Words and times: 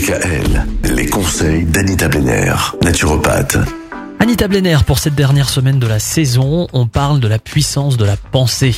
DKL, 0.00 0.66
les 0.94 1.06
conseils 1.06 1.64
d'Anita 1.64 2.08
Benner, 2.08 2.54
naturopathe. 2.82 3.58
Anita 4.18 4.48
Blenner, 4.48 4.78
pour 4.86 4.98
cette 4.98 5.14
dernière 5.14 5.50
semaine 5.50 5.78
de 5.78 5.86
la 5.86 5.98
saison, 5.98 6.68
on 6.72 6.86
parle 6.86 7.20
de 7.20 7.28
la 7.28 7.38
puissance 7.38 7.98
de 7.98 8.06
la 8.06 8.16
pensée. 8.16 8.74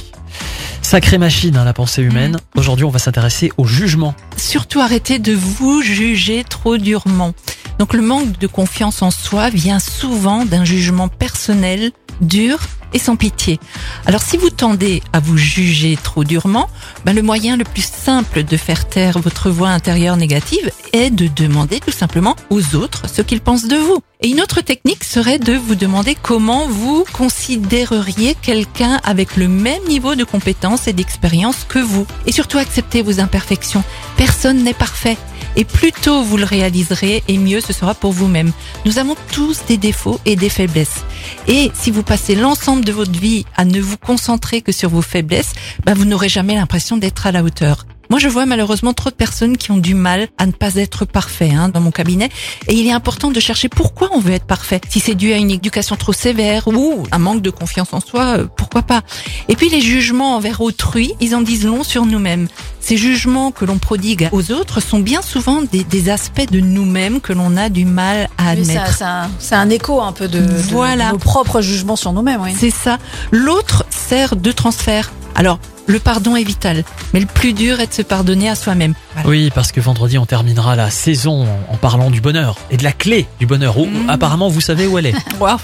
Sacrée 0.81 1.19
machine, 1.19 1.57
hein, 1.57 1.65
la 1.65 1.75
pensée 1.75 2.03
humaine. 2.03 2.39
Aujourd'hui, 2.57 2.85
on 2.85 2.91
va 2.91 2.99
s'intéresser 2.99 3.53
au 3.57 3.67
jugement. 3.67 4.17
Surtout 4.37 4.81
arrêtez 4.81 5.21
de 5.21 5.33
vous 5.33 5.81
juger 5.81 6.43
trop 6.43 6.77
durement. 6.77 7.35
Donc 7.79 7.95
le 7.95 8.03
manque 8.03 8.37
de 8.41 8.49
confiance 8.49 9.01
en 9.01 9.13
soi 9.13 9.49
vient 9.49 9.79
souvent 9.79 10.45
d'un 10.45 10.65
jugement 10.65 11.07
personnel 11.07 11.93
dur 12.21 12.59
et 12.93 12.99
sans 12.99 13.17
pitié. 13.17 13.59
Alors 14.07 14.23
si 14.23 14.37
vous 14.37 14.51
tendez 14.51 15.03
à 15.13 15.21
vous 15.21 15.37
juger 15.37 15.97
trop 16.03 16.25
durement, 16.25 16.69
ben, 17.05 17.15
le 17.15 17.23
moyen 17.23 17.57
le 17.57 17.65
plus 17.65 17.85
simple 17.85 18.45
de 18.45 18.57
faire 18.57 18.89
taire 18.89 19.19
votre 19.19 19.51
voix 19.51 19.71
intérieure 19.71 20.17
négative 20.17 20.71
est 20.93 21.11
de 21.11 21.29
demander 21.29 21.81
tout 21.81 21.93
simplement 21.93 22.37
aux 22.51 22.75
autres 22.77 23.09
ce 23.09 23.23
qu'ils 23.23 23.41
pensent 23.41 23.69
de 23.69 23.77
vous. 23.77 24.03
Et 24.25 24.29
une 24.29 24.41
autre 24.41 24.61
technique 24.61 25.03
serait 25.03 25.41
de 25.41 25.55
vous 25.55 25.75
demander 25.75 26.15
comment 26.15 26.69
vous 26.69 27.05
considéreriez 27.13 28.37
quelqu'un 28.41 29.01
avec 29.03 29.37
le 29.37 29.49
même 29.49 29.83
niveau 29.89 30.15
de 30.15 30.23
compétence 30.23 30.87
et 30.87 30.93
d'expérience 30.93 31.67
que 31.69 31.81
vous. 31.81 32.07
Et 32.27 32.31
surtout 32.31 32.59
acceptez 32.59 33.03
vos 33.03 33.19
imperfections. 33.19 33.83
Personne 34.17 34.63
n'est 34.63 34.75
parfait. 34.75 35.17
Et 35.57 35.65
plus 35.65 35.91
tôt 35.91 36.23
vous 36.23 36.37
le 36.37 36.45
réaliserez, 36.45 37.25
et 37.27 37.37
mieux 37.37 37.61
ce 37.61 37.73
sera 37.73 37.95
pour 37.95 38.13
vous-même. 38.13 38.53
Nous 38.87 39.01
avons 39.01 39.17
tous 39.33 39.65
des 39.67 39.77
défauts 39.77 40.21
et 40.25 40.37
des 40.37 40.49
faiblesses. 40.49 41.05
Et 41.49 41.73
si 41.75 41.91
vous 41.91 42.05
passez 42.05 42.37
l'ensemble 42.37 42.85
de 42.85 42.93
votre 42.93 43.19
vie 43.19 43.45
à 43.57 43.65
ne 43.65 43.81
vous 43.81 43.99
concentrer 43.99 44.63
que 44.63 44.73
sur 44.73 44.89
vos 44.89 45.03
faiblesses, 45.03 45.53
ben 45.85 45.95
vous 45.95 46.05
n'aurez 46.05 46.29
jamais 46.29 46.55
l'impression 46.55 46.97
d'être 46.97 47.27
à 47.27 47.33
la 47.33 47.43
hauteur. 47.43 47.87
Moi, 48.13 48.19
je 48.19 48.29
vois 48.29 48.45
malheureusement 48.45 48.93
trop 48.93 49.09
de 49.09 49.15
personnes 49.15 49.57
qui 49.57 49.71
ont 49.71 49.79
du 49.79 49.95
mal 49.95 50.29
à 50.37 50.45
ne 50.45 50.53
pas 50.53 50.75
être 50.75 51.07
parfait 51.07 51.49
hein, 51.51 51.71
dans 51.71 51.81
mon 51.81 51.91
cabinet. 51.91 52.29
Et 52.69 52.75
il 52.75 52.87
est 52.87 52.93
important 52.93 53.31
de 53.31 53.41
chercher 53.41 53.71
pourquoi 53.71 54.11
on 54.13 54.21
veut 54.21 54.35
être 54.35 54.45
parfait. 54.45 54.83
Si 54.91 55.01
c'est 55.01 55.15
dû 55.15 55.33
à 55.33 55.39
une 55.39 55.51
éducation 55.51 55.97
trop 55.97 56.13
sévère 56.13 56.69
ou 56.69 57.05
un 57.11 57.19
manque 57.19 57.41
de 57.41 57.49
confiance 57.49 57.95
en 57.95 58.01
soi, 58.01 58.37
euh, 58.37 58.47
pourquoi 58.55 58.83
pas. 58.83 59.01
Et 59.49 59.57
puis 59.57 59.71
les 59.71 59.81
jugements 59.81 60.37
envers 60.37 60.61
autrui, 60.61 61.15
ils 61.21 61.35
en 61.35 61.41
disent 61.41 61.65
long 61.65 61.85
sur 61.85 62.05
nous-mêmes. 62.05 62.49
Ces 62.81 62.99
jugements 62.99 63.51
que 63.51 63.65
l'on 63.65 63.79
prodigue 63.79 64.29
aux 64.31 64.53
autres 64.53 64.83
sont 64.83 64.99
bien 64.99 65.23
souvent 65.23 65.63
des, 65.63 65.83
des 65.83 66.11
aspects 66.11 66.51
de 66.51 66.61
nous-mêmes 66.61 67.19
que 67.23 67.33
l'on 67.33 67.57
a 67.57 67.71
du 67.71 67.87
mal 67.87 68.29
à 68.37 68.51
admettre. 68.51 68.95
c'est 69.39 69.55
un, 69.55 69.59
un 69.59 69.71
écho 69.71 70.03
un 70.03 70.13
peu 70.13 70.29
de, 70.29 70.41
de 70.41 71.11
nos 71.13 71.19
propres 71.19 71.63
jugements 71.63 71.97
sur 71.97 72.13
nous-mêmes. 72.13 72.43
Oui. 72.43 72.51
C'est 72.59 72.69
ça. 72.69 72.99
L'autre 73.31 73.87
sert 73.89 74.37
de 74.37 74.53
transfert. 74.53 75.13
Alors, 75.35 75.59
le 75.87 75.99
pardon 75.99 76.37
est 76.37 76.45
vital, 76.45 76.85
mais 77.13 77.21
le 77.21 77.27
plus 77.27 77.53
dur 77.53 77.81
est 77.81 77.87
de 77.89 77.93
se 77.95 78.03
pardonner 78.03 78.49
à 78.49 78.55
soi-même. 78.55 78.95
Voilà. 79.15 79.29
Oui, 79.29 79.51
parce 79.55 79.73
que 79.73 79.81
vendredi, 79.81 80.17
on 80.19 80.27
terminera 80.27 80.77
la 80.77 80.91
saison 80.91 81.47
en 81.71 81.77
parlant 81.77 82.11
du 82.11 82.21
bonheur 82.21 82.57
et 82.71 82.77
de 82.77 82.85
la 82.85 82.93
clé 82.93 83.27
du 83.41 83.47
bonheur. 83.47 83.77
Où, 83.79 83.87
Mhm. 83.87 84.09
Apparemment, 84.11 84.49
vous 84.49 84.61
savez 84.61 84.87
où 84.87 84.99
elle 84.99 85.07
est. 85.07 85.15
Waouh. 85.41 85.59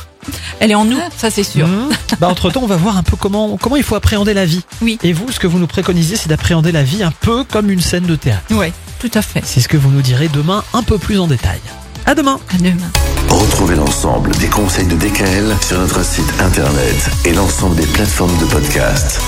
Elle 0.61 0.73
est 0.73 0.75
en 0.75 0.85
nous, 0.85 0.99
ça 1.17 1.31
c'est 1.31 1.45
sûr. 1.45 1.67
Mhm. 1.67 1.89
Bah, 2.21 2.29
entre-temps, 2.29 2.61
on 2.63 2.67
va 2.67 2.77
voir 2.77 2.97
un 2.99 3.03
peu 3.03 3.17
comment, 3.17 3.57
comment 3.57 3.77
il 3.77 3.83
faut 3.85 3.95
appréhender 3.95 4.35
la 4.35 4.45
vie. 4.45 4.63
Oui. 4.83 4.99
Et 5.03 5.13
vous, 5.13 5.31
ce 5.31 5.39
que 5.41 5.47
vous 5.47 5.59
nous 5.59 5.67
préconisez, 5.69 6.17
c'est 6.17 6.29
d'appréhender 6.29 6.73
la 6.73 6.83
vie 6.83 7.03
un 7.03 7.13
peu 7.13 7.45
comme 7.45 7.71
une 7.71 7.81
scène 7.81 8.05
de 8.05 8.17
théâtre. 8.17 8.43
Ouais, 8.51 8.73
tout 8.99 9.11
à 9.15 9.23
fait. 9.23 9.43
C'est 9.45 9.61
ce 9.61 9.69
que 9.69 9.77
vous 9.77 9.91
nous 9.91 10.03
direz 10.03 10.29
demain 10.29 10.65
un 10.75 10.83
peu 10.83 10.99
plus 10.99 11.19
en 11.21 11.27
détail. 11.29 11.61
À 12.07 12.15
demain 12.15 12.41
À 12.55 12.59
demain. 12.59 12.91
Retrouvez 13.29 13.77
l'ensemble 13.77 14.31
des 14.37 14.49
conseils 14.49 14.87
de 14.87 14.97
DKL 14.97 15.55
sur 15.67 15.79
notre 15.79 16.05
site 16.05 16.33
internet 16.41 17.11
et 17.25 17.33
l'ensemble 17.33 17.77
des 17.77 17.87
plateformes 17.87 18.37
de 18.39 18.45
podcast. 18.47 19.21